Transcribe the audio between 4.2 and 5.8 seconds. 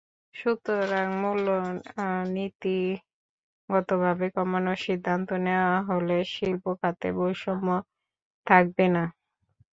কমানোর সিদ্ধান্ত নেওয়া